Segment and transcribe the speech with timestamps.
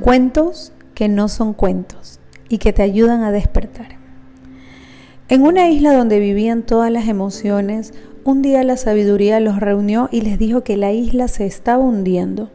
[0.00, 3.98] Cuentos que no son cuentos y que te ayudan a despertar.
[5.28, 7.92] En una isla donde vivían todas las emociones,
[8.24, 12.50] un día la sabiduría los reunió y les dijo que la isla se estaba hundiendo.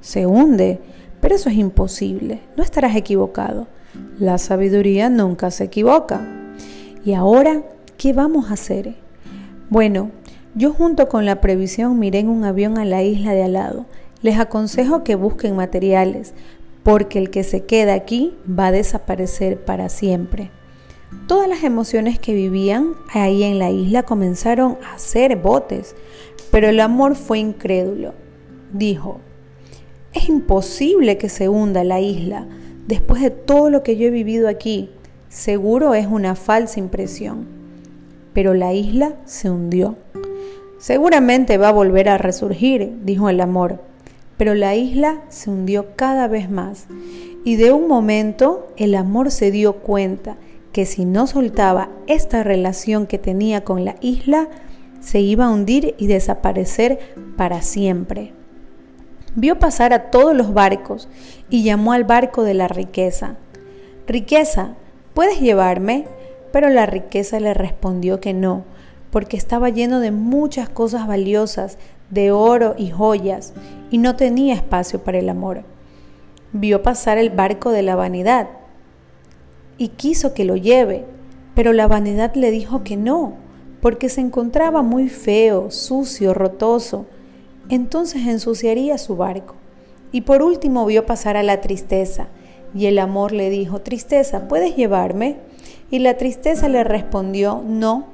[0.00, 0.80] Se hunde,
[1.20, 3.68] pero eso es imposible, no estarás equivocado.
[4.18, 6.26] La sabiduría nunca se equivoca.
[7.04, 7.64] ¿Y ahora
[7.98, 8.96] qué vamos a hacer?
[9.68, 10.10] Bueno,
[10.54, 13.84] yo junto con la previsión miré en un avión a la isla de al lado.
[14.20, 16.34] Les aconsejo que busquen materiales,
[16.88, 20.50] porque el que se queda aquí va a desaparecer para siempre.
[21.26, 25.94] Todas las emociones que vivían ahí en la isla comenzaron a hacer botes,
[26.50, 28.14] pero el amor fue incrédulo.
[28.72, 29.20] Dijo,
[30.14, 32.46] es imposible que se hunda la isla
[32.86, 34.88] después de todo lo que yo he vivido aquí.
[35.28, 37.48] Seguro es una falsa impresión.
[38.32, 39.98] Pero la isla se hundió.
[40.78, 43.87] Seguramente va a volver a resurgir, dijo el amor
[44.38, 46.86] pero la isla se hundió cada vez más
[47.44, 50.36] y de un momento el amor se dio cuenta
[50.72, 54.48] que si no soltaba esta relación que tenía con la isla,
[55.00, 56.98] se iba a hundir y desaparecer
[57.36, 58.32] para siempre.
[59.34, 61.08] Vio pasar a todos los barcos
[61.50, 63.36] y llamó al barco de la riqueza.
[64.06, 64.74] Riqueza,
[65.14, 66.06] ¿puedes llevarme?
[66.52, 68.64] Pero la riqueza le respondió que no,
[69.10, 71.78] porque estaba lleno de muchas cosas valiosas,
[72.10, 73.52] de oro y joyas,
[73.90, 75.64] y no tenía espacio para el amor.
[76.52, 78.48] Vio pasar el barco de la vanidad
[79.78, 81.04] y quiso que lo lleve,
[81.54, 83.34] pero la vanidad le dijo que no,
[83.80, 87.06] porque se encontraba muy feo, sucio, rotoso.
[87.68, 89.54] Entonces ensuciaría su barco.
[90.10, 92.28] Y por último vio pasar a la tristeza,
[92.74, 95.36] y el amor le dijo, Tristeza, ¿puedes llevarme?
[95.90, 98.06] Y la tristeza le respondió, No,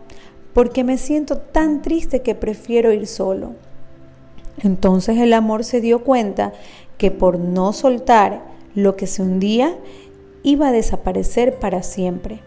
[0.52, 3.54] porque me siento tan triste que prefiero ir solo.
[4.58, 6.52] Entonces el amor se dio cuenta
[6.98, 9.76] que por no soltar lo que se hundía,
[10.42, 12.40] iba a desaparecer para siempre.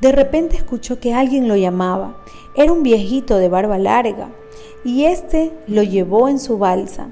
[0.00, 2.18] De repente escuchó que alguien lo llamaba.
[2.56, 4.30] Era un viejito de barba larga
[4.84, 7.08] y éste lo llevó en su balsa.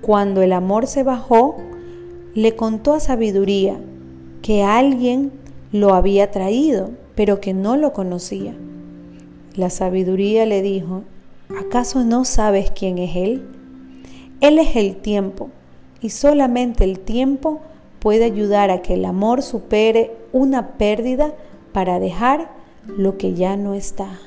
[0.00, 1.56] Cuando el amor se bajó,
[2.34, 3.80] le contó a sabiduría
[4.42, 5.32] que alguien
[5.72, 8.54] lo había traído, pero que no lo conocía.
[9.54, 11.02] La sabiduría le dijo,
[11.58, 13.42] ¿acaso no sabes quién es Él?
[14.40, 15.50] Él es el tiempo
[16.00, 17.60] y solamente el tiempo
[17.98, 21.34] puede ayudar a que el amor supere una pérdida
[21.72, 22.50] para dejar
[22.86, 24.18] lo que ya no está.